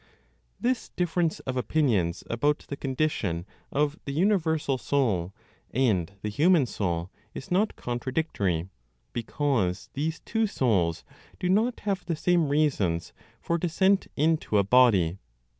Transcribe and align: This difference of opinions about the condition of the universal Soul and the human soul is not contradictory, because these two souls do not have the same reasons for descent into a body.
This 0.59 0.89
difference 0.89 1.41
of 1.41 1.55
opinions 1.55 2.23
about 2.27 2.65
the 2.69 2.75
condition 2.75 3.45
of 3.71 3.99
the 4.05 4.11
universal 4.11 4.79
Soul 4.79 5.31
and 5.69 6.11
the 6.23 6.29
human 6.29 6.65
soul 6.65 7.11
is 7.35 7.51
not 7.51 7.75
contradictory, 7.75 8.67
because 9.13 9.91
these 9.93 10.19
two 10.21 10.47
souls 10.47 11.03
do 11.39 11.49
not 11.49 11.81
have 11.81 12.03
the 12.05 12.15
same 12.15 12.49
reasons 12.49 13.13
for 13.43 13.59
descent 13.59 14.07
into 14.15 14.57
a 14.57 14.63
body. 14.63 15.19